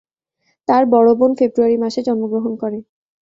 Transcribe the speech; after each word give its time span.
তার 0.67 0.83
বড় 0.93 1.09
বোন 1.19 1.31
ফেব্রুয়ারি 1.39 1.77
মাসে 1.83 1.99
জন্মগ্রহণ 2.07 2.53
করে। 2.61 2.77